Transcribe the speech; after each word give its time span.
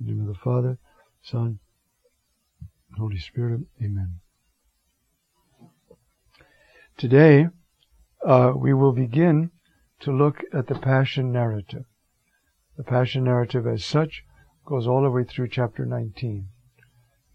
In 0.00 0.06
the 0.06 0.12
name 0.12 0.28
of 0.28 0.28
the 0.28 0.40
Father, 0.40 0.78
Son, 1.22 1.58
Holy 2.96 3.18
Spirit, 3.18 3.62
Amen. 3.82 4.20
Today, 6.96 7.48
uh, 8.24 8.52
we 8.56 8.72
will 8.72 8.92
begin 8.92 9.50
to 10.00 10.12
look 10.12 10.44
at 10.52 10.68
the 10.68 10.76
Passion 10.76 11.32
narrative. 11.32 11.84
The 12.76 12.84
Passion 12.84 13.24
narrative, 13.24 13.66
as 13.66 13.84
such, 13.84 14.22
goes 14.64 14.86
all 14.86 15.02
the 15.02 15.10
way 15.10 15.24
through 15.24 15.48
chapter 15.48 15.84
19. 15.84 16.48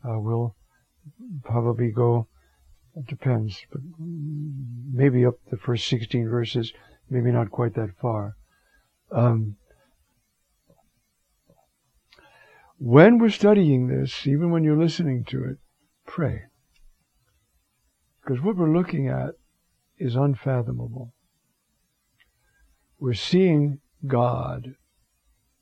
Uh, 0.08 0.20
we'll 0.20 0.55
probably 1.44 1.91
go, 1.91 2.27
it 2.95 3.08
depends, 3.08 3.66
but 3.72 3.81
maybe 4.00 5.25
up 5.25 5.36
the 5.52 5.58
first 5.58 5.86
16 5.88 6.30
verses, 6.30 6.72
maybe 7.09 7.31
not 7.31 7.52
quite 7.52 7.73
that 7.75 7.98
far. 8.02 8.36
Um, 9.11 9.58
when 12.77 13.18
we're 13.18 13.30
studying 13.30 13.88
this, 13.88 14.28
even 14.28 14.52
when 14.52 14.64
you're 14.64 14.78
listening 14.78 15.23
to 15.25 15.44
it, 15.45 15.58
pray. 16.06 16.44
Because 18.22 18.42
what 18.42 18.56
we're 18.56 18.75
looking 18.75 19.08
at 19.08 19.36
is 19.98 20.16
unfathomable. 20.16 21.14
We're 23.00 23.14
seeing 23.14 23.80
God 24.06 24.75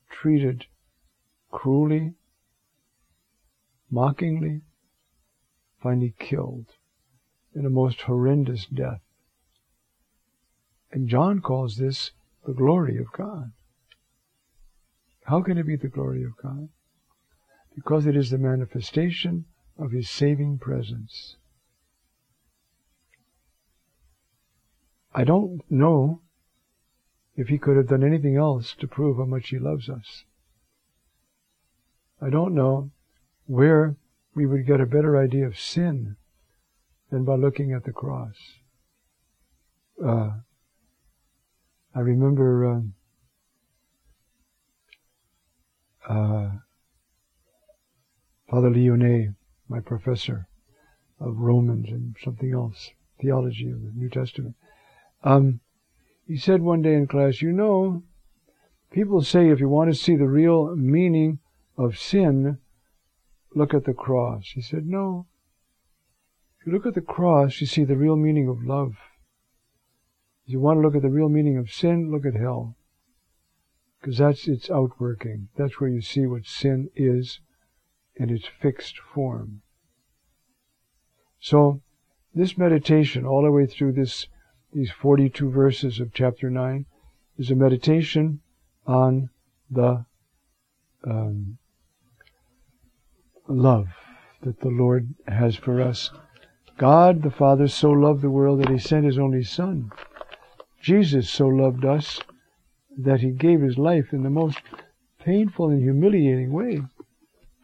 treated 0.10 0.66
cruelly, 1.52 2.14
mockingly, 3.90 4.62
finally 5.82 6.14
killed 6.20 6.68
in 7.56 7.66
a 7.66 7.70
most 7.70 8.02
horrendous 8.02 8.66
death. 8.66 9.02
And 10.92 11.08
John 11.08 11.42
calls 11.42 11.78
this 11.78 12.12
the 12.46 12.54
glory 12.54 12.98
of 12.98 13.12
God. 13.12 13.52
How 15.26 15.42
can 15.42 15.58
it 15.58 15.66
be 15.66 15.76
the 15.76 15.88
glory 15.88 16.24
of 16.24 16.36
God? 16.42 16.70
Because 17.76 18.06
it 18.06 18.16
is 18.16 18.30
the 18.30 18.38
manifestation 18.38 19.46
of 19.78 19.92
His 19.92 20.10
saving 20.10 20.60
presence. 20.60 21.38
I 25.14 25.24
don't 25.24 25.62
know 25.70 26.22
if 27.36 27.48
He 27.48 27.58
could 27.58 27.78
have 27.78 27.88
done 27.88 28.04
anything 28.04 28.36
else 28.38 28.76
to 28.80 28.88
prove 28.88 29.18
how 29.18 29.26
much 29.26 29.50
He 29.50 29.60
loves 29.60 29.90
us. 29.90 30.26
I 32.22 32.30
don't 32.30 32.54
know 32.54 32.92
where 33.48 33.96
we 34.36 34.46
would 34.46 34.68
get 34.68 34.80
a 34.80 34.86
better 34.86 35.18
idea 35.18 35.48
of 35.48 35.58
sin 35.58 36.16
than 37.10 37.26
by 37.26 37.36
looking 37.36 37.74
at 37.74 37.84
the 37.84 37.92
cross. 37.92 38.36
Uh, 40.04 40.32
I 41.94 42.00
remember 42.00 42.84
uh, 46.08 46.14
uh, 46.14 46.52
Father 48.52 48.70
Lyonnet, 48.70 49.34
my 49.70 49.80
professor 49.80 50.50
of 51.22 51.38
Romans 51.38 51.88
and 51.88 52.18
something 52.22 52.52
else, 52.52 52.90
theology 53.22 53.70
of 53.70 53.82
the 53.82 53.94
New 53.96 54.10
Testament. 54.10 54.56
Um, 55.24 55.62
he 56.28 56.36
said 56.36 56.62
one 56.62 56.82
day 56.82 56.96
in 56.96 57.08
class, 57.08 57.42
you 57.42 57.54
know, 57.54 58.04
people 58.92 59.22
say 59.22 59.48
if 59.48 59.62
you 59.62 59.70
want 59.70 59.90
to 59.90 59.98
see 59.98 60.18
the 60.18 60.28
real 60.28 60.76
meaning 60.76 61.40
of 61.78 61.98
sin, 61.98 62.58
look 63.56 63.74
at 63.74 63.86
the 63.86 63.94
cross. 63.94 64.52
He 64.54 64.62
said, 64.62 64.86
no. 64.86 65.28
If 66.60 66.68
you 66.68 66.74
look 66.74 66.86
at 66.86 66.96
the 66.96 67.00
cross, 67.00 67.62
you 67.62 67.68
see 67.68 67.86
the 67.86 67.96
real 67.96 68.18
meaning 68.18 68.50
of 68.50 68.66
love. 68.66 68.96
If 70.46 70.52
you 70.52 70.60
want 70.60 70.76
to 70.76 70.82
look 70.82 70.96
at 70.96 71.04
the 71.04 71.10
real 71.10 71.30
meaning 71.30 71.58
of 71.58 71.72
sin, 71.72 72.12
look 72.12 72.26
at 72.26 72.38
hell. 72.38 72.76
Because 74.02 74.18
that's 74.18 74.46
its 74.50 74.70
outworking. 74.70 75.48
That's 75.56 75.80
where 75.80 75.90
you 75.90 76.02
see 76.02 76.26
what 76.26 76.46
sin 76.46 76.90
is 76.98 77.40
in 78.22 78.30
its 78.30 78.46
fixed 78.46 79.00
form. 79.00 79.62
So, 81.40 81.82
this 82.36 82.56
meditation, 82.56 83.26
all 83.26 83.42
the 83.42 83.52
way 83.52 83.66
through 83.66 83.94
this, 83.94 84.28
these 84.72 84.92
42 84.92 85.50
verses 85.50 86.00
of 86.00 86.14
chapter 86.14 86.50
9, 86.50 86.86
is 87.40 87.50
a 87.50 87.56
meditation 87.56 88.42
on 88.86 89.30
the 89.72 90.06
um, 91.04 91.58
love 93.48 93.88
that 94.44 94.60
the 94.60 94.70
Lord 94.70 95.16
has 95.28 95.56
for 95.56 95.82
us. 95.82 96.12
God 96.78 97.24
the 97.24 97.32
Father 97.32 97.68
so 97.68 97.90
loved 97.90 98.22
the 98.22 98.30
world 98.30 98.62
that 98.62 98.70
He 98.70 98.78
sent 98.78 99.06
His 99.06 99.18
only 99.18 99.44
Son. 99.44 99.92
Jesus 100.80 101.28
so 101.28 101.48
loved 101.48 101.86
us 101.86 102.20
that 103.00 103.22
He 103.22 103.32
gave 103.32 103.62
His 103.62 103.80
life 103.80 104.14
in 104.14 104.22
the 104.22 104.30
most 104.30 104.60
painful 105.20 105.70
and 105.70 105.82
humiliating 105.82 106.52
way 106.52 106.82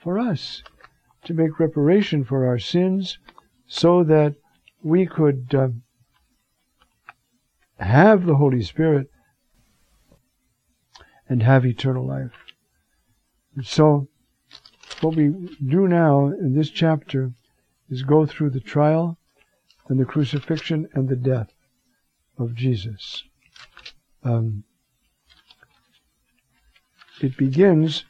for 0.08 0.20
us 0.20 0.64
to 1.26 1.34
make 1.34 1.60
reparation 1.60 2.24
for 2.24 2.48
our 2.48 2.58
sins 2.58 3.20
so 3.68 4.06
that 4.06 4.34
we 4.82 5.06
could 5.06 5.54
uh, 5.54 5.68
have 7.78 8.26
the 8.26 8.38
Holy 8.38 8.64
Spirit 8.64 9.12
and 11.28 11.44
have 11.44 11.66
eternal 11.66 12.08
life. 12.08 12.32
And 13.54 13.66
so, 13.66 14.08
what 15.02 15.18
we 15.18 15.28
do 15.68 15.90
now 15.90 16.28
in 16.28 16.56
this 16.56 16.70
chapter 16.70 17.34
is 17.90 18.04
go 18.04 18.26
through 18.26 18.52
the 18.52 18.62
trial 18.62 19.18
and 19.90 20.00
the 20.00 20.06
crucifixion 20.06 20.88
and 20.94 21.10
the 21.10 21.18
death 21.18 21.52
of 22.38 22.56
Jesus. 22.56 23.26
Um, 24.24 24.64
it 27.20 27.36
begins, 27.36 28.06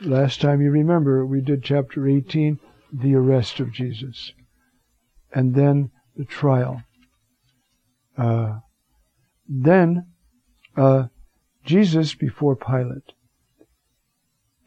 last 0.00 0.40
time 0.40 0.60
you 0.60 0.70
remember, 0.70 1.24
we 1.24 1.40
did 1.40 1.62
chapter 1.62 2.06
18, 2.06 2.58
the 2.92 3.14
arrest 3.14 3.60
of 3.60 3.72
Jesus, 3.72 4.32
and 5.32 5.54
then 5.54 5.90
the 6.16 6.24
trial. 6.24 6.82
Uh, 8.16 8.60
then 9.48 10.06
uh, 10.76 11.04
Jesus 11.64 12.14
before 12.14 12.56
Pilate. 12.56 13.12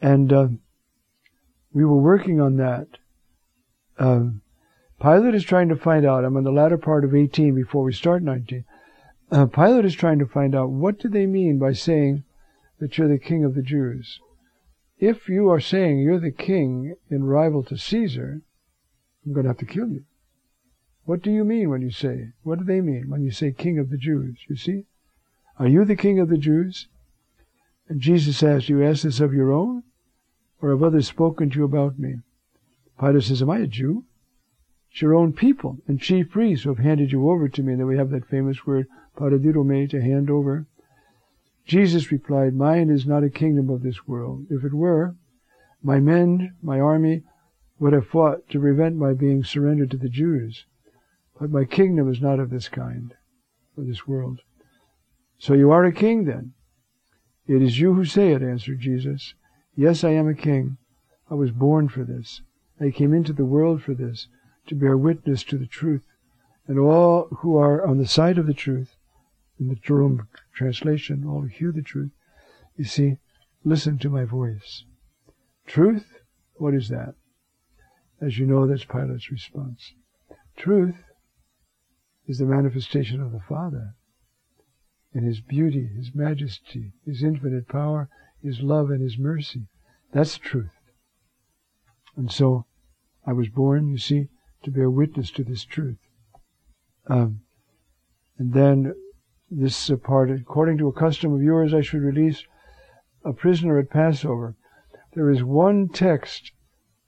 And 0.01 0.31
uh, 0.31 0.47
we 1.73 1.84
were 1.84 2.01
working 2.01 2.40
on 2.40 2.57
that. 2.57 2.88
Um, 3.97 4.41
Pilate 5.01 5.35
is 5.35 5.44
trying 5.44 5.69
to 5.69 5.75
find 5.75 6.06
out. 6.06 6.23
I'm 6.23 6.38
on 6.38 6.44
the 6.44 6.51
latter 6.51 6.78
part 6.78 7.03
of 7.03 7.16
18 7.16 7.56
before 7.56 7.84
we 7.84 7.94
start 7.94 8.22
19. 8.23 8.66
Uh, 9.31 9.46
Pilate 9.46 9.85
is 9.85 9.96
trying 9.96 10.19
to 10.19 10.25
find 10.25 10.56
out 10.56 10.69
what 10.69 11.00
do 11.00 11.07
they 11.07 11.25
mean 11.25 11.59
by 11.59 11.73
saying 11.73 12.23
that 12.79 12.97
you're 12.97 13.07
the 13.07 13.19
king 13.19 13.44
of 13.44 13.56
the 13.56 13.61
Jews. 13.61 14.19
If 15.00 15.30
you 15.30 15.50
are 15.50 15.62
saying 15.62 16.00
you're 16.00 16.20
the 16.20 16.32
king 16.32 16.96
in 17.10 17.24
rival 17.24 17.64
to 17.64 17.78
Caesar, 17.78 18.42
I'm 19.26 19.34
going 19.34 19.46
to 19.46 19.50
have 19.50 19.58
to 19.60 19.66
kill 19.66 19.88
you. 19.88 20.04
What 21.06 21.22
do 21.22 21.32
you 21.32 21.46
mean 21.46 21.70
when 21.70 21.82
you 21.82 21.90
say? 21.90 22.34
What 22.44 22.60
do 22.60 22.66
they 22.66 22.82
mean 22.82 23.09
when 23.09 23.24
you 23.24 23.32
say 23.32 23.52
king 23.52 23.80
of 23.80 23.90
the 23.90 23.98
Jews? 23.98 24.40
You 24.50 24.58
see? 24.58 24.86
Are 25.58 25.68
you 25.68 25.86
the 25.86 25.96
king 25.96 26.20
of 26.20 26.28
the 26.28 26.38
Jews? 26.38 26.88
And 27.88 28.02
Jesus 28.02 28.44
asked, 28.44 28.68
You 28.68 28.84
ask 28.84 29.04
this 29.04 29.22
of 29.22 29.34
your 29.34 29.53
own? 29.53 29.84
Or 30.62 30.72
have 30.72 30.84
others 30.84 31.08
spoken 31.08 31.50
to 31.50 31.59
you 31.59 31.64
about 31.64 31.97
me? 31.97 32.16
Pilate 33.00 33.23
says, 33.23 33.41
Am 33.41 33.50
I 33.50 33.59
a 33.59 33.68
Jew? 33.68 34.03
It's 34.91 35.02
your 35.02 35.16
own 35.16 35.32
people 35.32 35.78
and 35.88 36.02
chief 36.02 36.29
priests 36.29 36.66
who 36.66 36.73
have 36.73 36.84
handed 36.84 37.14
you 37.14 37.29
over 37.29 37.47
to 37.47 37.64
me. 37.64 37.73
And 37.73 37.79
then 37.79 37.88
we 37.88 37.97
have 37.97 38.09
that 38.09 38.28
famous 38.28 38.66
word, 38.66 38.88
paradidomi, 39.18 39.90
to 39.91 40.02
hand 40.02 40.29
over. 40.29 40.68
Jesus 41.66 42.11
replied, 42.11 42.56
Mine 42.56 42.90
is 42.90 43.06
not 43.06 43.23
a 43.23 43.29
kingdom 43.29 43.70
of 43.70 43.84
this 43.84 44.08
world. 44.08 44.47
If 44.50 44.64
it 44.64 44.73
were, 44.73 45.16
my 45.84 46.00
men, 46.00 46.56
my 46.61 46.79
army, 46.79 47.23
would 47.79 47.94
have 47.94 48.08
fought 48.08 48.50
to 48.50 48.59
prevent 48.59 48.96
my 48.96 49.14
being 49.14 49.44
surrendered 49.44 49.91
to 49.91 49.97
the 49.97 50.09
Jews. 50.09 50.66
But 51.40 51.52
my 51.52 51.64
kingdom 51.64 52.11
is 52.11 52.22
not 52.22 52.40
of 52.40 52.50
this 52.50 52.67
kind, 52.67 53.14
of 53.78 53.88
this 53.88 54.06
world. 54.06 54.41
So 55.38 55.53
you 55.53 55.72
are 55.72 55.85
a 55.85 55.94
king 55.94 56.26
then? 56.26 56.53
It 57.47 57.61
is 57.61 57.79
you 57.79 57.94
who 57.94 58.03
say 58.03 58.34
it, 58.34 58.44
answered 58.44 58.79
Jesus. 58.79 59.34
Yes, 59.76 60.03
I 60.03 60.09
am 60.09 60.28
a 60.28 60.34
king. 60.34 60.78
I 61.32 61.35
was 61.35 61.52
born 61.52 61.88
for 61.88 62.03
this. 62.03 62.41
I 62.82 62.91
came 62.91 63.14
into 63.14 63.34
the 63.34 63.46
world 63.46 63.82
for 63.82 63.94
this, 63.94 64.28
to 64.67 64.76
bear 64.76 64.97
witness 64.97 65.44
to 65.46 65.58
the 65.58 65.66
truth. 65.66 66.03
And 66.67 66.78
all 66.78 67.28
who 67.40 67.58
are 67.58 67.85
on 67.85 67.97
the 67.97 68.08
side 68.08 68.38
of 68.38 68.46
the 68.46 68.53
truth, 68.53 68.96
in 69.59 69.67
the 69.67 69.76
Jerome 69.76 70.28
translation, 70.53 71.26
all 71.26 71.44
hear 71.44 71.72
the 71.72 71.82
truth, 71.82 72.11
you 72.78 72.85
see, 72.85 73.17
listen 73.64 73.97
to 74.00 74.09
my 74.09 74.23
voice. 74.23 74.85
Truth, 75.67 76.06
what 76.53 76.73
is 76.73 76.90
that? 76.90 77.16
As 78.22 78.38
you 78.38 78.46
know, 78.46 78.66
that's 78.66 78.85
Pilate's 78.85 79.32
response. 79.32 79.94
Truth 80.56 80.96
is 82.28 82.38
the 82.38 82.46
manifestation 82.46 83.22
of 83.22 83.32
the 83.32 83.40
Father 83.40 83.96
in 85.14 85.23
His 85.23 85.41
beauty, 85.41 85.90
His 85.96 86.14
majesty, 86.14 86.94
His 87.06 87.23
infinite 87.23 87.67
power, 87.67 88.09
His 88.41 88.61
love, 88.61 88.90
and 88.90 89.02
His 89.02 89.17
mercy. 89.17 89.67
That's 90.14 90.38
truth. 90.38 90.72
And 92.16 92.32
so, 92.32 92.66
I 93.26 93.34
was 93.34 93.50
born, 93.50 93.90
you 93.90 93.97
see, 93.97 94.28
to 94.64 94.72
bear 94.72 94.90
witness 94.90 95.32
to 95.32 95.44
this 95.44 95.64
truth. 95.64 96.00
Um, 97.08 97.41
and 98.38 98.53
then 98.53 98.94
this 99.51 99.91
part, 100.03 100.29
according 100.29 100.78
to 100.78 100.87
a 100.87 100.93
custom 100.93 101.34
of 101.34 101.41
yours, 101.41 101.73
I 101.73 101.81
should 101.81 102.01
release 102.01 102.43
a 103.23 103.34
prisoner 103.34 103.78
at 103.78 103.90
Passover. 103.90 104.55
There 105.13 105.29
is 105.29 105.43
one 105.43 105.90
text 105.90 106.51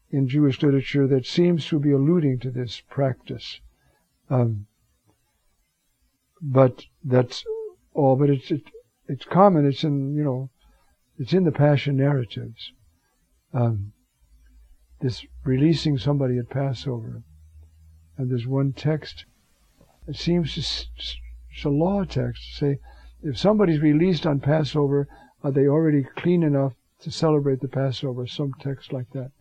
in 0.10 0.28
Jewish 0.28 0.62
literature 0.62 1.08
that 1.08 1.26
seems 1.26 1.68
to 1.68 1.80
be 1.80 1.92
alluding 1.92 2.40
to 2.40 2.52
this 2.52 2.82
practice. 2.90 3.62
Um, 4.30 4.68
but 6.42 6.86
that's 7.04 7.44
all. 7.94 8.16
But 8.16 8.30
it's 8.30 8.52
it, 8.52 8.64
it's 9.08 9.26
common. 9.26 9.66
It's 9.66 9.84
in 9.84 10.16
you 10.16 10.24
know, 10.24 10.50
it's 11.18 11.34
in 11.34 11.44
the 11.44 11.52
Passion 11.52 11.98
narratives. 11.98 12.72
Um, 13.54 13.94
this 15.02 15.26
releasing 15.44 15.98
somebody 15.98 16.38
at 16.38 16.50
Passover, 16.50 17.24
and 18.18 18.30
there's 18.30 18.48
one 18.48 18.74
text. 18.74 19.26
that 20.06 20.16
seems 20.16 20.56
to, 20.56 20.62
law 21.66 22.04
text 22.04 22.56
say 22.56 22.80
if 23.24 23.38
somebody's 23.38 23.82
released 23.82 24.26
on 24.26 24.40
Passover, 24.40 25.08
are 25.44 25.52
they 25.52 25.68
already 25.68 26.04
clean 26.04 26.44
enough 26.44 26.74
to 27.02 27.12
celebrate 27.12 27.62
the 27.62 27.68
Passover? 27.68 28.26
Some 28.26 28.54
text 28.60 28.92
like 28.92 29.10
that. 29.12 29.32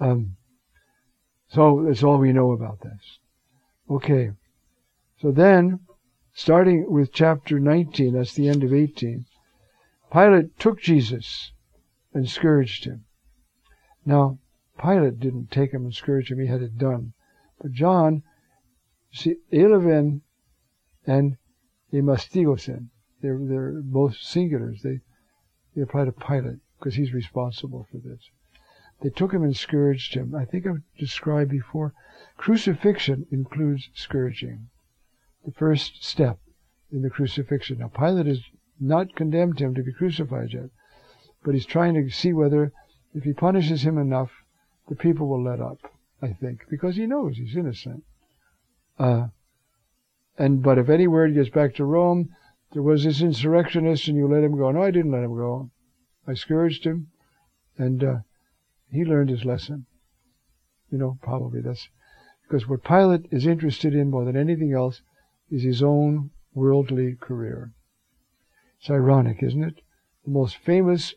Um, 0.00 0.36
so 1.48 1.84
that's 1.86 2.02
all 2.02 2.18
we 2.18 2.32
know 2.32 2.52
about 2.52 2.80
this. 2.80 3.18
Okay. 3.90 4.32
So 5.20 5.30
then, 5.30 5.80
starting 6.32 6.90
with 6.90 7.12
chapter 7.12 7.60
19, 7.60 8.14
that's 8.14 8.34
the 8.34 8.48
end 8.48 8.64
of 8.64 8.72
18, 8.72 9.26
Pilate 10.12 10.58
took 10.58 10.80
Jesus 10.80 11.52
and 12.12 12.28
scourged 12.28 12.84
him. 12.84 13.04
Now, 14.04 14.38
Pilate 14.80 15.20
didn't 15.20 15.50
take 15.50 15.72
him 15.72 15.84
and 15.84 15.94
scourge 15.94 16.30
him, 16.30 16.40
he 16.40 16.46
had 16.46 16.62
it 16.62 16.78
done. 16.78 17.12
But 17.60 17.72
John, 17.72 18.22
see, 19.12 19.36
Elaben 19.52 20.22
and 21.06 21.36
Emastigosen, 21.92 22.90
they're, 23.20 23.38
they're 23.40 23.80
both 23.82 24.14
singulars. 24.14 24.82
They, 24.82 25.00
they 25.74 25.82
apply 25.82 26.06
to 26.06 26.12
Pilate 26.12 26.60
because 26.78 26.94
he's 26.94 27.12
responsible 27.12 27.86
for 27.90 27.98
this. 27.98 28.30
They 29.02 29.10
took 29.10 29.32
him 29.32 29.42
and 29.42 29.56
scourged 29.56 30.14
him. 30.14 30.34
I 30.34 30.44
think 30.44 30.66
I've 30.66 30.82
described 30.98 31.50
before. 31.50 31.92
Crucifixion 32.36 33.26
includes 33.30 33.88
scourging. 33.94 34.68
The 35.44 35.52
first 35.52 36.04
step 36.04 36.38
in 36.92 37.02
the 37.02 37.10
crucifixion. 37.10 37.78
Now, 37.78 37.88
Pilate 37.88 38.26
has 38.26 38.42
not 38.78 39.16
condemned 39.16 39.60
him 39.60 39.74
to 39.74 39.82
be 39.82 39.92
crucified 39.92 40.52
yet, 40.52 40.70
but 41.44 41.54
he's 41.54 41.66
trying 41.66 41.94
to 41.94 42.10
see 42.10 42.32
whether, 42.32 42.72
if 43.14 43.24
he 43.24 43.32
punishes 43.32 43.82
him 43.82 43.98
enough, 43.98 44.30
the 44.88 44.94
people 44.94 45.28
will 45.28 45.42
let 45.42 45.60
up, 45.60 45.78
I 46.20 46.32
think, 46.32 46.64
because 46.70 46.96
he 46.96 47.06
knows 47.06 47.36
he's 47.36 47.56
innocent. 47.56 48.04
Uh, 48.98 49.28
and 50.38 50.62
but 50.62 50.78
if 50.78 50.88
any 50.88 51.06
word 51.06 51.34
gets 51.34 51.50
back 51.50 51.74
to 51.74 51.84
Rome, 51.84 52.30
there 52.72 52.82
was 52.82 53.04
this 53.04 53.20
insurrectionist, 53.20 54.08
and 54.08 54.16
you 54.16 54.26
let 54.26 54.44
him 54.44 54.56
go. 54.56 54.70
No, 54.70 54.82
I 54.82 54.90
didn't 54.90 55.12
let 55.12 55.24
him 55.24 55.36
go. 55.36 55.70
I 56.26 56.34
scourged 56.34 56.84
him, 56.84 57.08
and 57.76 58.02
uh, 58.02 58.16
he 58.90 59.04
learned 59.04 59.30
his 59.30 59.44
lesson. 59.44 59.86
You 60.90 60.98
know, 60.98 61.18
probably 61.22 61.60
that's 61.60 61.88
because 62.42 62.68
what 62.68 62.84
Pilate 62.84 63.26
is 63.30 63.46
interested 63.46 63.94
in 63.94 64.10
more 64.10 64.24
than 64.24 64.36
anything 64.36 64.72
else 64.72 65.02
is 65.50 65.62
his 65.62 65.82
own 65.82 66.30
worldly 66.54 67.16
career. 67.16 67.72
It's 68.78 68.90
ironic, 68.90 69.42
isn't 69.42 69.64
it? 69.64 69.80
The 70.24 70.30
most 70.30 70.56
famous 70.56 71.14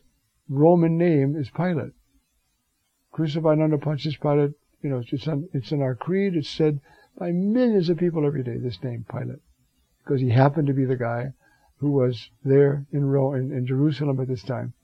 Roman 0.48 0.96
name 0.96 1.36
is 1.36 1.50
Pilate. 1.50 1.92
Crucified 3.12 3.60
under 3.60 3.78
Pontius 3.78 4.16
Pilate, 4.16 4.52
you 4.82 4.90
know, 4.90 5.02
it's, 5.10 5.26
on, 5.26 5.48
it's 5.52 5.72
in 5.72 5.82
our 5.82 5.94
creed. 5.94 6.36
It's 6.36 6.48
said 6.48 6.80
by 7.18 7.32
millions 7.32 7.88
of 7.88 7.98
people 7.98 8.26
every 8.26 8.42
day, 8.42 8.56
this 8.58 8.82
name, 8.82 9.04
Pilate. 9.10 9.40
Because 10.04 10.20
he 10.20 10.30
happened 10.30 10.66
to 10.68 10.74
be 10.74 10.84
the 10.84 10.96
guy 10.96 11.32
who 11.78 11.90
was 11.90 12.30
there 12.44 12.86
in, 12.92 13.04
Rome, 13.04 13.34
in, 13.34 13.52
in 13.52 13.66
Jerusalem 13.66 14.20
at 14.20 14.28
this 14.28 14.42
time. 14.42 14.74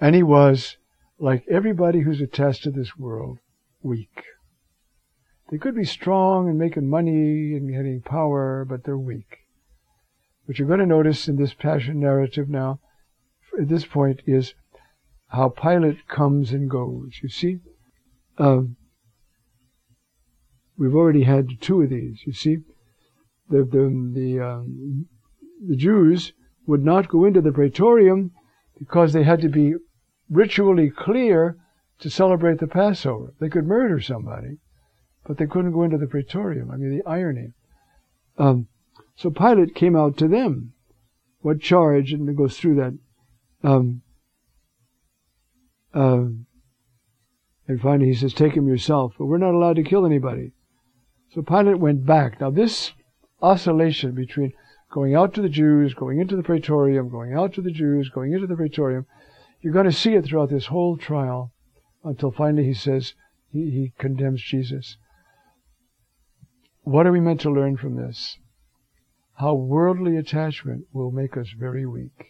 And 0.00 0.14
he 0.14 0.22
was 0.22 0.76
like 1.18 1.44
everybody 1.48 2.00
who's 2.00 2.20
attached 2.20 2.64
to 2.64 2.70
this 2.70 2.96
world, 2.96 3.38
weak. 3.82 4.24
They 5.50 5.58
could 5.58 5.74
be 5.74 5.84
strong 5.84 6.48
and 6.48 6.58
making 6.58 6.88
money 6.88 7.54
and 7.54 7.70
getting 7.70 8.00
power, 8.00 8.64
but 8.68 8.84
they're 8.84 8.98
weak. 8.98 9.38
What 10.46 10.58
you're 10.58 10.68
going 10.68 10.80
to 10.80 10.86
notice 10.86 11.28
in 11.28 11.36
this 11.36 11.54
passion 11.54 12.00
narrative 12.00 12.48
now, 12.48 12.80
at 13.60 13.68
this 13.68 13.84
point, 13.84 14.22
is 14.26 14.54
how 15.28 15.50
Pilate 15.50 16.08
comes 16.08 16.52
and 16.52 16.68
goes. 16.68 17.20
You 17.22 17.28
see, 17.28 17.58
um, 18.38 18.76
we've 20.76 20.94
already 20.94 21.22
had 21.24 21.60
two 21.60 21.82
of 21.82 21.90
these. 21.90 22.22
You 22.26 22.32
see, 22.32 22.58
the 23.48 23.64
the 23.64 24.10
the, 24.14 24.40
um, 24.40 25.06
the 25.66 25.76
Jews 25.76 26.32
would 26.66 26.84
not 26.84 27.08
go 27.08 27.24
into 27.24 27.40
the 27.40 27.52
praetorium 27.52 28.32
because 28.78 29.12
they 29.12 29.22
had 29.22 29.40
to 29.42 29.48
be 29.48 29.74
ritually 30.30 30.90
clear 30.90 31.56
to 31.98 32.10
celebrate 32.10 32.58
the 32.58 32.66
Passover. 32.66 33.34
They 33.38 33.48
could 33.48 33.66
murder 33.66 34.00
somebody, 34.00 34.58
but 35.26 35.38
they 35.38 35.46
couldn't 35.46 35.72
go 35.72 35.82
into 35.82 35.98
the 35.98 36.06
praetorium. 36.06 36.70
I 36.70 36.76
mean, 36.76 36.96
the 36.96 37.08
irony. 37.08 37.52
Um, 38.38 38.68
so 39.14 39.30
Pilate 39.30 39.74
came 39.74 39.94
out 39.94 40.16
to 40.18 40.28
them. 40.28 40.72
What 41.40 41.60
charge? 41.60 42.12
And 42.12 42.28
it 42.28 42.36
goes 42.36 42.58
through 42.58 42.76
that. 42.76 42.98
Um, 43.62 44.02
uh, 45.94 46.24
and 47.68 47.80
finally 47.80 48.08
he 48.08 48.14
says, 48.14 48.32
Take 48.32 48.54
him 48.54 48.66
yourself. 48.66 49.14
But 49.18 49.26
we're 49.26 49.38
not 49.38 49.54
allowed 49.54 49.76
to 49.76 49.82
kill 49.82 50.06
anybody. 50.06 50.52
So 51.34 51.40
Pilate 51.40 51.78
went 51.78 52.04
back. 52.04 52.40
Now, 52.40 52.50
this 52.50 52.92
oscillation 53.40 54.12
between 54.12 54.52
going 54.90 55.14
out 55.14 55.32
to 55.34 55.42
the 55.42 55.48
Jews, 55.48 55.94
going 55.94 56.20
into 56.20 56.36
the 56.36 56.42
praetorium, 56.42 57.08
going 57.08 57.32
out 57.32 57.54
to 57.54 57.62
the 57.62 57.70
Jews, 57.70 58.10
going 58.10 58.32
into 58.32 58.46
the 58.46 58.56
praetorium, 58.56 59.06
you're 59.60 59.72
going 59.72 59.86
to 59.86 59.92
see 59.92 60.14
it 60.14 60.26
throughout 60.26 60.50
this 60.50 60.66
whole 60.66 60.98
trial 60.98 61.52
until 62.04 62.30
finally 62.30 62.64
he 62.64 62.74
says 62.74 63.14
he, 63.50 63.70
he 63.70 63.92
condemns 63.98 64.42
Jesus. 64.42 64.98
What 66.82 67.06
are 67.06 67.12
we 67.12 67.20
meant 67.20 67.40
to 67.42 67.50
learn 67.50 67.76
from 67.76 67.96
this? 67.96 68.36
How 69.36 69.54
worldly 69.54 70.16
attachment 70.16 70.86
will 70.92 71.10
make 71.10 71.36
us 71.36 71.48
very 71.56 71.86
weak. 71.86 72.26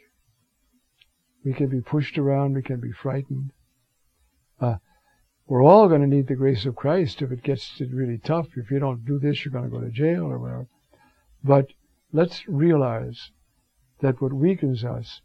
We 1.44 1.52
can 1.52 1.68
be 1.68 1.80
pushed 1.80 2.18
around, 2.18 2.54
we 2.54 2.62
can 2.62 2.78
be 2.78 2.92
frightened. 2.92 3.50
We're 5.46 5.64
all 5.64 5.88
going 5.88 6.00
to 6.00 6.06
need 6.06 6.28
the 6.28 6.36
grace 6.36 6.64
of 6.66 6.76
Christ 6.76 7.20
if 7.20 7.32
it 7.32 7.42
gets 7.42 7.80
really 7.80 8.18
tough. 8.18 8.48
If 8.56 8.70
you 8.70 8.78
don't 8.78 9.04
do 9.04 9.18
this, 9.18 9.44
you're 9.44 9.52
going 9.52 9.64
to 9.64 9.70
go 9.70 9.80
to 9.80 9.90
jail 9.90 10.24
or 10.24 10.38
whatever. 10.38 10.68
But 11.42 11.72
let's 12.12 12.46
realize 12.48 13.30
that 14.00 14.20
what 14.22 14.32
weakens 14.32 14.84
us 14.84 15.20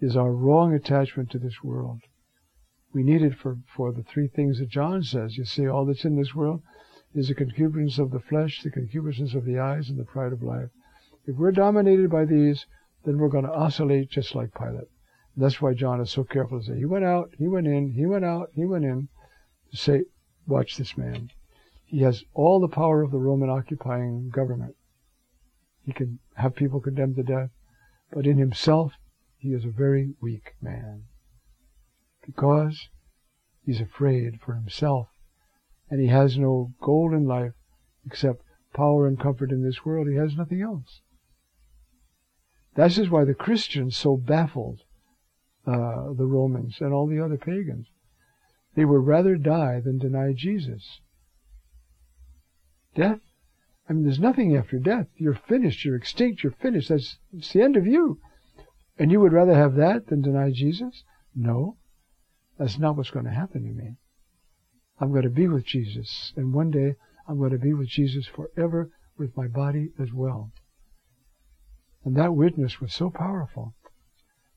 is 0.00 0.16
our 0.16 0.32
wrong 0.32 0.74
attachment 0.74 1.30
to 1.30 1.38
this 1.38 1.62
world. 1.62 2.00
We 2.92 3.02
need 3.02 3.22
it 3.22 3.34
for, 3.34 3.58
for 3.74 3.92
the 3.92 4.02
three 4.02 4.28
things 4.28 4.58
that 4.58 4.68
John 4.68 5.02
says. 5.02 5.38
You 5.38 5.44
see, 5.44 5.68
all 5.68 5.86
that's 5.86 6.04
in 6.04 6.16
this 6.16 6.34
world 6.34 6.62
is 7.14 7.28
the 7.28 7.34
concupiscence 7.34 7.98
of 7.98 8.10
the 8.10 8.20
flesh, 8.20 8.62
the 8.62 8.70
concupiscence 8.70 9.34
of 9.34 9.44
the 9.44 9.58
eyes, 9.58 9.88
and 9.88 9.98
the 9.98 10.04
pride 10.04 10.32
of 10.32 10.42
life. 10.42 10.70
If 11.24 11.36
we're 11.36 11.52
dominated 11.52 12.10
by 12.10 12.24
these, 12.24 12.66
then 13.04 13.18
we're 13.18 13.28
going 13.28 13.44
to 13.44 13.52
oscillate 13.52 14.10
just 14.10 14.34
like 14.34 14.54
Pilate. 14.54 14.88
That's 15.36 15.62
why 15.62 15.74
John 15.74 16.00
is 16.00 16.10
so 16.10 16.24
careful 16.24 16.60
to 16.60 16.66
say, 16.66 16.78
he 16.78 16.84
went 16.84 17.04
out, 17.04 17.30
he 17.38 17.48
went 17.48 17.66
in, 17.66 17.92
he 17.92 18.06
went 18.06 18.24
out, 18.24 18.50
he 18.54 18.64
went 18.64 18.84
in, 18.84 19.08
to 19.72 19.76
say, 19.76 20.04
watch 20.46 20.76
this 20.76 20.96
man. 20.96 21.30
He 21.84 22.02
has 22.02 22.24
all 22.32 22.60
the 22.60 22.68
power 22.68 23.02
of 23.02 23.10
the 23.10 23.18
Roman 23.18 23.50
occupying 23.50 24.30
government. 24.30 24.76
He 25.84 25.92
can 25.92 26.20
have 26.36 26.54
people 26.54 26.80
condemned 26.80 27.16
to 27.16 27.22
death, 27.24 27.50
but 28.12 28.26
in 28.26 28.38
himself, 28.38 28.92
he 29.36 29.48
is 29.52 29.64
a 29.64 29.70
very 29.70 30.14
weak 30.20 30.54
man 30.62 31.04
because 32.24 32.88
he's 33.64 33.80
afraid 33.80 34.40
for 34.40 34.54
himself 34.54 35.08
and 35.90 36.00
he 36.00 36.06
has 36.06 36.38
no 36.38 36.72
goal 36.80 37.12
in 37.12 37.26
life 37.26 37.52
except 38.06 38.42
power 38.72 39.06
and 39.06 39.20
comfort 39.20 39.50
in 39.50 39.62
this 39.62 39.84
world. 39.84 40.08
He 40.08 40.14
has 40.14 40.34
nothing 40.34 40.62
else. 40.62 41.02
This 42.74 42.96
is 42.96 43.10
why 43.10 43.24
the 43.24 43.34
Christians 43.34 43.96
so 43.96 44.16
baffled 44.16 44.80
uh, 45.66 46.12
the 46.14 46.24
Romans 46.24 46.78
and 46.80 46.94
all 46.94 47.06
the 47.06 47.22
other 47.22 47.36
pagans. 47.36 47.88
They 48.74 48.84
would 48.84 49.06
rather 49.06 49.36
die 49.36 49.80
than 49.80 49.98
deny 49.98 50.32
Jesus. 50.32 51.00
Death? 52.94 53.20
I 53.88 53.92
mean, 53.92 54.04
there's 54.04 54.18
nothing 54.18 54.56
after 54.56 54.78
death. 54.78 55.08
You're 55.16 55.34
finished. 55.34 55.84
You're 55.84 55.96
extinct. 55.96 56.42
You're 56.42 56.52
finished. 56.52 56.88
That's, 56.88 57.18
that's 57.32 57.52
the 57.52 57.62
end 57.62 57.76
of 57.76 57.86
you. 57.86 58.20
And 58.98 59.10
you 59.10 59.20
would 59.20 59.32
rather 59.32 59.54
have 59.54 59.74
that 59.76 60.06
than 60.06 60.22
deny 60.22 60.50
Jesus? 60.50 61.04
No. 61.34 61.76
That's 62.58 62.78
not 62.78 62.96
what's 62.96 63.10
going 63.10 63.24
to 63.24 63.30
happen 63.32 63.62
to 63.62 63.82
me. 63.82 63.96
I'm 65.00 65.10
going 65.10 65.24
to 65.24 65.30
be 65.30 65.48
with 65.48 65.64
Jesus. 65.66 66.32
And 66.36 66.54
one 66.54 66.70
day 66.70 66.94
I'm 67.26 67.38
going 67.38 67.50
to 67.50 67.58
be 67.58 67.74
with 67.74 67.88
Jesus 67.88 68.26
forever 68.26 68.90
with 69.18 69.36
my 69.36 69.48
body 69.48 69.90
as 69.98 70.12
well. 70.12 70.52
And 72.04 72.16
that 72.16 72.34
witness 72.34 72.80
was 72.80 72.92
so 72.94 73.10
powerful. 73.10 73.74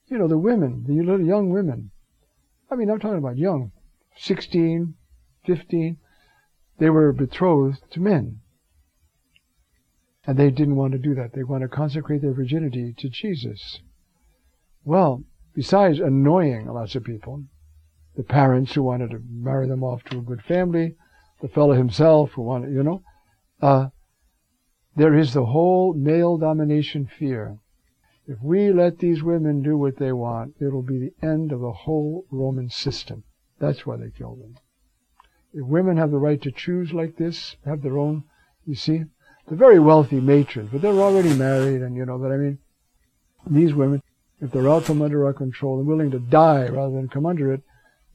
You 0.08 0.18
know, 0.18 0.28
the 0.28 0.38
women, 0.38 0.84
the 0.88 1.02
little 1.02 1.26
young 1.26 1.50
women. 1.50 1.92
I 2.70 2.76
mean, 2.76 2.90
I'm 2.90 3.00
talking 3.00 3.18
about 3.18 3.38
young, 3.38 3.72
16, 4.18 4.96
15. 5.46 5.98
They 6.78 6.90
were 6.90 7.14
betrothed 7.14 7.84
to 7.92 8.00
men. 8.00 8.42
And 10.28 10.38
they 10.38 10.50
didn't 10.50 10.76
want 10.76 10.94
to 10.94 11.00
do 11.00 11.14
that. 11.16 11.34
They 11.34 11.44
want 11.44 11.62
to 11.62 11.68
consecrate 11.68 12.22
their 12.22 12.34
virginity 12.34 12.94
to 12.98 13.10
Jesus. 13.10 13.80
Well, 14.84 15.24
besides 15.54 16.00
annoying 16.00 16.68
lots 16.68 16.96
of 16.96 17.04
people, 17.04 17.44
the 18.16 18.24
parents 18.24 18.74
who 18.74 18.84
wanted 18.84 19.12
to 19.12 19.22
marry 19.30 19.68
them 19.68 19.84
off 19.84 20.04
to 20.06 20.20
a 20.20 20.22
good 20.22 20.42
family, 20.42 20.96
the 21.42 21.48
fellow 21.48 21.74
himself 21.74 22.32
who 22.32 22.42
wanted, 22.42 22.74
you 22.74 22.82
know, 22.82 23.04
uh, 23.62 23.90
there 24.96 25.14
is 25.14 25.34
the 25.34 25.46
whole 25.46 25.94
male 25.94 26.38
domination 26.38 27.06
fear. 27.06 27.60
If 28.28 28.42
we 28.42 28.72
let 28.72 29.00
these 29.00 29.22
women 29.22 29.62
do 29.62 29.78
what 29.78 29.98
they 29.98 30.12
want, 30.12 30.56
it'll 30.60 30.82
be 30.82 30.98
the 30.98 31.28
end 31.28 31.52
of 31.52 31.60
the 31.60 31.72
whole 31.72 32.26
Roman 32.32 32.70
system. 32.70 33.24
That's 33.60 33.86
why 33.86 33.98
they 33.98 34.10
killed 34.10 34.42
them. 34.42 34.58
If 35.54 35.66
women 35.66 35.98
have 35.98 36.12
the 36.12 36.18
right 36.18 36.42
to 36.42 36.52
choose 36.52 36.94
like 36.94 37.16
this, 37.16 37.56
have 37.66 37.82
their 37.82 37.98
own, 37.98 38.24
you 38.66 38.76
see, 38.76 39.06
the 39.48 39.56
very 39.56 39.80
wealthy 39.80 40.20
matrons, 40.20 40.70
but 40.72 40.82
they're 40.82 40.92
already 40.92 41.34
married, 41.34 41.82
and 41.82 41.96
you 41.96 42.06
know, 42.06 42.18
but 42.18 42.32
I 42.32 42.38
mean, 42.38 42.58
these 43.48 43.74
women, 43.74 44.02
if 44.42 44.52
they're 44.52 44.70
out 44.70 44.84
from 44.84 45.02
under 45.02 45.26
our 45.26 45.34
control 45.34 45.80
and 45.80 45.88
willing 45.88 46.12
to 46.12 46.20
die 46.20 46.68
rather 46.68 46.94
than 46.94 47.08
come 47.08 47.26
under 47.26 47.54
it, 47.54 47.62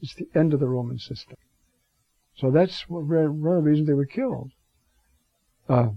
it's 0.01 0.13
the 0.13 0.27
end 0.35 0.53
of 0.53 0.59
the 0.59 0.67
Roman 0.67 0.99
system. 0.99 1.37
So 2.35 2.51
that's 2.51 2.89
one 2.89 3.03
of 3.03 3.09
the 3.09 3.29
reasons 3.29 3.87
they 3.87 3.93
were 3.93 4.05
killed. 4.05 4.51
Uh, 5.69 5.89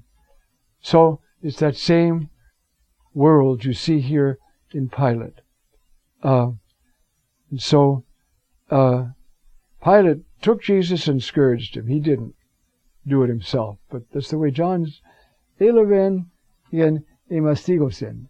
so 0.80 1.20
it's 1.42 1.58
that 1.58 1.76
same 1.76 2.30
world 3.12 3.64
you 3.64 3.72
see 3.72 4.00
here 4.00 4.38
in 4.72 4.88
Pilate. 4.88 5.40
Uh, 6.22 6.52
and 7.50 7.60
so 7.60 8.04
uh, 8.70 9.06
Pilate 9.84 10.22
took 10.40 10.62
Jesus 10.62 11.06
and 11.06 11.22
scourged 11.22 11.76
him. 11.76 11.88
He 11.88 12.00
didn't 12.00 12.34
do 13.06 13.22
it 13.22 13.28
himself, 13.28 13.78
but 13.90 14.10
that's 14.12 14.30
the 14.30 14.38
way 14.38 14.50
John's 14.50 15.02
elaben 15.60 16.30
and 16.72 17.04
emastigosen. 17.28 18.28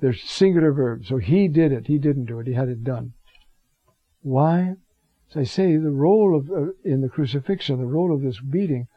They're 0.00 0.12
singular 0.12 0.72
verbs. 0.72 1.08
So 1.08 1.18
he 1.18 1.46
did 1.46 1.70
it. 1.70 1.86
He 1.86 1.98
didn't 1.98 2.26
do 2.26 2.40
it. 2.40 2.48
He 2.48 2.54
had 2.54 2.68
it 2.68 2.82
done. 2.82 3.12
Why? 4.22 4.74
As 5.30 5.36
I 5.36 5.44
say, 5.44 5.76
the 5.76 5.90
role 5.90 6.36
of 6.36 6.50
uh, 6.50 6.72
in 6.84 7.00
the 7.00 7.08
crucifixion, 7.08 7.78
the 7.78 7.86
role 7.86 8.12
of 8.12 8.22
this 8.22 8.40
beating, 8.40 8.88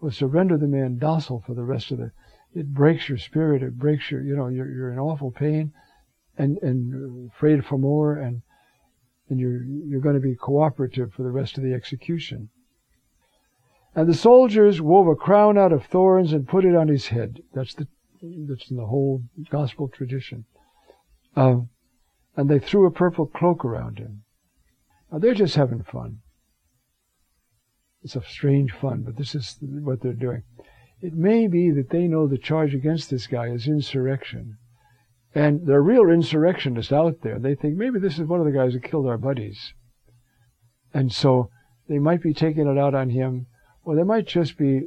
was 0.00 0.18
to 0.18 0.26
render 0.26 0.58
the 0.58 0.68
man 0.68 0.98
docile 0.98 1.42
for 1.46 1.54
the 1.54 1.64
rest 1.64 1.90
of 1.90 1.98
the. 1.98 2.12
It 2.54 2.74
breaks 2.74 3.08
your 3.08 3.18
spirit. 3.18 3.62
It 3.62 3.78
breaks 3.78 4.10
your. 4.10 4.22
You 4.22 4.36
know, 4.36 4.48
you're 4.48 4.70
you're 4.70 4.92
in 4.92 4.98
awful 4.98 5.30
pain, 5.30 5.72
and 6.36 6.58
and 6.58 7.30
afraid 7.30 7.64
for 7.64 7.78
more, 7.78 8.16
and 8.16 8.42
and 9.32 9.40
you're 9.40 9.64
you're 9.64 10.00
going 10.00 10.14
to 10.14 10.20
be 10.20 10.36
cooperative 10.36 11.12
for 11.12 11.22
the 11.22 11.30
rest 11.30 11.56
of 11.56 11.64
the 11.64 11.72
execution. 11.72 12.50
And 13.94 14.06
the 14.06 14.14
soldiers 14.14 14.80
wove 14.80 15.08
a 15.08 15.16
crown 15.16 15.56
out 15.56 15.72
of 15.72 15.86
thorns 15.86 16.32
and 16.32 16.46
put 16.46 16.66
it 16.66 16.76
on 16.76 16.88
his 16.88 17.08
head. 17.08 17.40
That's 17.54 17.74
the 17.74 17.88
that's 18.22 18.70
in 18.70 18.76
the 18.76 18.86
whole 18.86 19.22
gospel 19.50 19.88
tradition. 19.88 20.44
Uh, 21.34 21.60
and 22.36 22.48
they 22.48 22.58
threw 22.58 22.86
a 22.86 22.90
purple 22.90 23.26
cloak 23.26 23.64
around 23.64 23.98
him. 23.98 24.22
Now 25.10 25.18
they're 25.18 25.34
just 25.34 25.56
having 25.56 25.82
fun. 25.82 26.18
It's 28.02 28.16
a 28.16 28.22
strange 28.22 28.72
fun, 28.72 29.02
but 29.02 29.16
this 29.16 29.34
is 29.34 29.56
what 29.60 30.02
they're 30.02 30.12
doing. 30.12 30.42
It 31.00 31.14
may 31.14 31.46
be 31.48 31.70
that 31.70 31.88
they 31.88 32.06
know 32.06 32.26
the 32.26 32.38
charge 32.38 32.74
against 32.74 33.08
this 33.08 33.26
guy 33.26 33.48
is 33.48 33.66
insurrection. 33.66 34.58
And 35.34 35.66
there 35.66 35.76
are 35.76 35.82
real 35.82 36.10
insurrectionists 36.10 36.92
out 36.92 37.22
there. 37.22 37.38
They 37.38 37.54
think 37.54 37.76
maybe 37.76 37.98
this 37.98 38.18
is 38.18 38.26
one 38.26 38.40
of 38.40 38.46
the 38.46 38.52
guys 38.52 38.74
who 38.74 38.80
killed 38.80 39.06
our 39.06 39.16
buddies. 39.16 39.72
And 40.92 41.10
so 41.10 41.48
they 41.88 41.98
might 41.98 42.22
be 42.22 42.34
taking 42.34 42.68
it 42.68 42.78
out 42.78 42.94
on 42.94 43.10
him, 43.10 43.46
or 43.84 43.96
they 43.96 44.02
might 44.02 44.26
just 44.26 44.58
be 44.58 44.82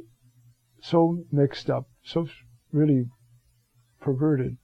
so 0.80 1.24
mixed 1.32 1.68
up, 1.68 1.86
so 2.04 2.28
really 2.72 3.06
perverted, 4.00 4.56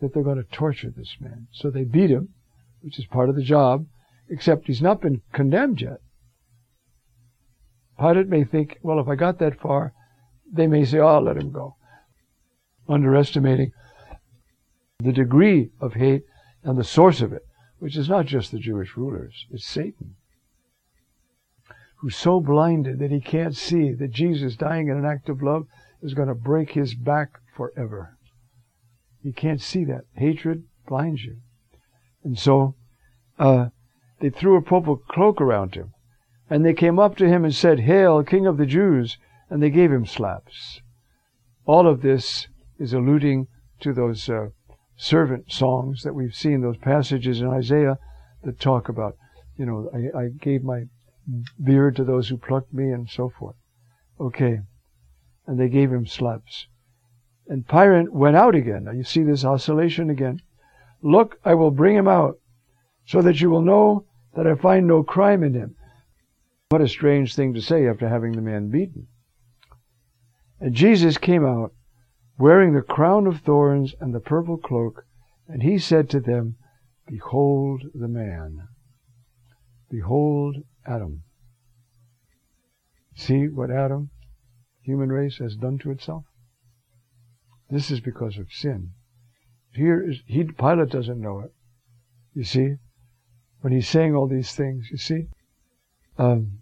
that 0.00 0.12
they're 0.12 0.24
going 0.24 0.42
to 0.42 0.56
torture 0.56 0.90
this 0.90 1.16
man. 1.20 1.46
So 1.52 1.70
they 1.70 1.84
beat 1.84 2.10
him, 2.10 2.30
which 2.80 2.98
is 2.98 3.06
part 3.06 3.28
of 3.28 3.36
the 3.36 3.42
job, 3.42 3.86
except 4.28 4.66
he's 4.66 4.82
not 4.82 5.00
been 5.00 5.22
condemned 5.32 5.80
yet. 5.80 5.98
Pilate 7.98 8.28
may 8.28 8.42
think, 8.42 8.78
well, 8.82 8.98
if 8.98 9.06
I 9.06 9.14
got 9.14 9.38
that 9.38 9.60
far, 9.60 9.92
they 10.52 10.66
may 10.66 10.84
say, 10.84 10.98
oh, 10.98 11.06
I'll 11.06 11.22
let 11.22 11.36
him 11.36 11.52
go. 11.52 11.76
Underestimating 12.88 13.70
the 14.98 15.12
degree 15.12 15.70
of 15.80 15.94
hate 15.94 16.24
and 16.62 16.78
the 16.78 16.84
source 16.84 17.20
of 17.20 17.32
it, 17.32 17.42
which 17.78 17.96
is 17.96 18.08
not 18.08 18.26
just 18.26 18.50
the 18.50 18.58
Jewish 18.58 18.96
rulers, 18.96 19.46
it's 19.50 19.66
Satan, 19.66 20.16
who's 21.96 22.16
so 22.16 22.40
blinded 22.40 22.98
that 22.98 23.10
he 23.10 23.20
can't 23.20 23.56
see 23.56 23.92
that 23.92 24.12
Jesus 24.12 24.56
dying 24.56 24.88
in 24.88 24.96
an 24.96 25.04
act 25.04 25.28
of 25.28 25.42
love 25.42 25.66
is 26.02 26.14
going 26.14 26.28
to 26.28 26.34
break 26.34 26.72
his 26.72 26.94
back 26.94 27.40
forever. 27.56 28.16
He 29.22 29.32
can't 29.32 29.60
see 29.60 29.84
that. 29.84 30.04
Hatred 30.14 30.64
blinds 30.86 31.24
you. 31.24 31.38
And 32.22 32.38
so, 32.38 32.74
uh, 33.38 33.68
they 34.20 34.30
threw 34.30 34.56
a 34.56 34.62
purple 34.62 34.96
cloak 34.96 35.40
around 35.40 35.74
him. 35.74 35.92
And 36.48 36.64
they 36.64 36.74
came 36.74 36.98
up 36.98 37.16
to 37.16 37.28
him 37.28 37.44
and 37.44 37.54
said, 37.54 37.80
Hail, 37.80 38.22
King 38.22 38.46
of 38.46 38.58
the 38.58 38.66
Jews! 38.66 39.18
And 39.50 39.62
they 39.62 39.70
gave 39.70 39.90
him 39.90 40.06
slaps. 40.06 40.80
All 41.64 41.86
of 41.86 42.02
this 42.02 42.48
is 42.78 42.92
alluding 42.92 43.48
to 43.80 43.92
those 43.92 44.28
uh, 44.28 44.48
servant 44.96 45.50
songs 45.50 46.02
that 46.02 46.14
we've 46.14 46.34
seen, 46.34 46.60
those 46.60 46.76
passages 46.76 47.40
in 47.40 47.48
Isaiah 47.48 47.98
that 48.42 48.60
talk 48.60 48.88
about, 48.88 49.16
you 49.56 49.66
know, 49.66 49.90
I, 49.92 50.18
I 50.18 50.28
gave 50.28 50.62
my 50.62 50.84
beard 51.62 51.96
to 51.96 52.04
those 52.04 52.28
who 52.28 52.36
plucked 52.36 52.72
me 52.72 52.90
and 52.90 53.08
so 53.08 53.30
forth. 53.30 53.56
Okay. 54.20 54.60
And 55.46 55.58
they 55.58 55.68
gave 55.68 55.92
him 55.92 56.06
slaps. 56.06 56.66
And 57.46 57.66
Pilate 57.66 58.12
went 58.12 58.36
out 58.36 58.54
again. 58.54 58.84
Now 58.84 58.92
you 58.92 59.04
see 59.04 59.22
this 59.22 59.44
oscillation 59.44 60.10
again. 60.10 60.40
Look, 61.02 61.38
I 61.44 61.54
will 61.54 61.70
bring 61.70 61.96
him 61.96 62.08
out 62.08 62.38
so 63.06 63.20
that 63.22 63.40
you 63.40 63.50
will 63.50 63.62
know 63.62 64.06
that 64.34 64.46
I 64.46 64.54
find 64.54 64.86
no 64.86 65.02
crime 65.02 65.42
in 65.42 65.54
him. 65.54 65.76
What 66.70 66.80
a 66.80 66.88
strange 66.88 67.34
thing 67.34 67.54
to 67.54 67.60
say 67.60 67.86
after 67.86 68.08
having 68.08 68.32
the 68.32 68.40
man 68.40 68.70
beaten. 68.70 69.06
And 70.60 70.74
Jesus 70.74 71.18
came 71.18 71.44
out, 71.44 71.72
wearing 72.38 72.74
the 72.74 72.82
crown 72.82 73.26
of 73.26 73.40
thorns 73.40 73.94
and 74.00 74.14
the 74.14 74.20
purple 74.20 74.56
cloak, 74.56 75.04
and 75.48 75.62
he 75.62 75.78
said 75.78 76.08
to 76.10 76.20
them, 76.20 76.56
Behold 77.06 77.84
the 77.94 78.08
man. 78.08 78.68
Behold 79.90 80.56
Adam. 80.86 81.22
See 83.14 83.46
what 83.48 83.70
Adam, 83.70 84.10
human 84.82 85.10
race, 85.10 85.38
has 85.38 85.56
done 85.56 85.78
to 85.78 85.90
itself? 85.90 86.24
This 87.70 87.90
is 87.90 88.00
because 88.00 88.38
of 88.38 88.52
sin. 88.52 88.90
Here 89.72 90.02
is, 90.02 90.20
he, 90.26 90.44
Pilate 90.44 90.90
doesn't 90.90 91.20
know 91.20 91.40
it. 91.40 91.52
You 92.34 92.44
see? 92.44 92.76
when 93.64 93.72
he's 93.72 93.88
saying 93.88 94.14
all 94.14 94.26
these 94.26 94.52
things, 94.52 94.90
you 94.90 94.98
see? 94.98 95.24
Um, 96.18 96.58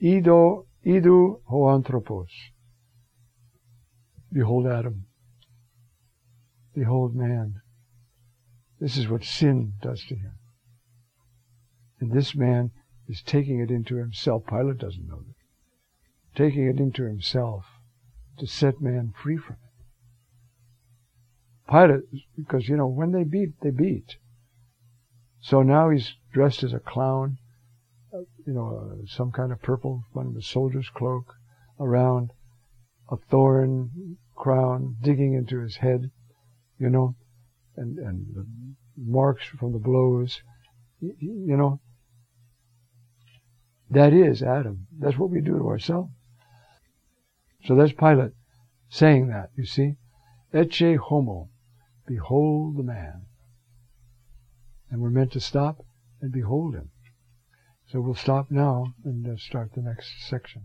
Ido, 0.00 0.67
idu 0.84 1.40
ho 1.44 1.68
anthropos. 1.68 2.28
Behold 4.32 4.66
Adam. 4.66 5.06
Behold 6.74 7.14
man. 7.14 7.60
This 8.80 8.96
is 8.96 9.08
what 9.08 9.24
sin 9.24 9.74
does 9.82 10.04
to 10.08 10.14
him. 10.14 10.34
And 12.00 12.12
this 12.12 12.34
man 12.34 12.70
is 13.08 13.22
taking 13.22 13.58
it 13.60 13.70
into 13.70 13.96
himself. 13.96 14.46
Pilate 14.46 14.78
doesn't 14.78 15.08
know 15.08 15.22
that. 15.26 15.34
Taking 16.36 16.68
it 16.68 16.78
into 16.78 17.04
himself 17.04 17.64
to 18.38 18.46
set 18.46 18.80
man 18.80 19.12
free 19.20 19.36
from 19.36 19.56
it. 19.56 19.68
Pilate, 21.70 22.04
because, 22.36 22.68
you 22.68 22.76
know, 22.76 22.86
when 22.86 23.12
they 23.12 23.24
beat, 23.24 23.60
they 23.60 23.70
beat. 23.70 24.16
So 25.40 25.62
now 25.62 25.90
he's 25.90 26.14
dressed 26.32 26.62
as 26.62 26.72
a 26.72 26.78
clown, 26.78 27.38
you 28.12 28.52
know, 28.52 28.92
uh, 28.92 29.06
some 29.06 29.30
kind 29.30 29.52
of 29.52 29.60
purple, 29.62 30.04
one 30.12 30.26
of 30.26 30.34
the 30.34 30.42
soldier's 30.42 30.88
cloak 30.90 31.34
around, 31.78 32.30
a 33.10 33.16
thorn 33.16 34.16
crown 34.34 34.96
digging 35.02 35.34
into 35.34 35.60
his 35.60 35.76
head, 35.76 36.10
you 36.78 36.88
know, 36.88 37.14
and, 37.76 37.98
and 37.98 38.26
the 38.34 38.46
marks 38.96 39.44
from 39.46 39.72
the 39.72 39.78
blows, 39.78 40.42
you, 41.00 41.14
you 41.20 41.56
know. 41.56 41.80
That 43.90 44.12
is 44.12 44.42
Adam. 44.42 44.86
That's 44.98 45.16
what 45.16 45.30
we 45.30 45.40
do 45.40 45.58
to 45.58 45.68
ourselves. 45.68 46.10
So 47.64 47.74
that's 47.74 47.92
Pilate 47.92 48.32
saying 48.88 49.28
that, 49.28 49.50
you 49.56 49.64
see. 49.64 49.96
Ecce 50.52 50.96
homo. 50.96 51.48
Behold 52.06 52.76
the 52.76 52.82
man. 52.82 53.22
And 54.90 55.00
we're 55.00 55.10
meant 55.10 55.32
to 55.32 55.40
stop 55.40 55.84
and 56.20 56.32
behold 56.32 56.74
him. 56.74 56.90
So 57.90 58.02
we'll 58.02 58.14
stop 58.14 58.50
now 58.50 58.92
and 59.04 59.26
uh, 59.26 59.36
start 59.38 59.72
the 59.74 59.80
next 59.80 60.28
section. 60.28 60.64